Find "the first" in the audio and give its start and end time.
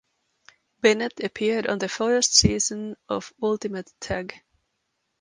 1.77-2.33